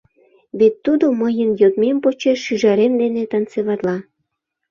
Вет 0.59 0.75
тудо 0.85 1.05
мыйын 1.21 1.49
йодмем 1.61 1.97
почеш 2.03 2.37
шӱжарем 2.45 2.93
дене 3.01 3.23
танцеватла. 3.31 3.97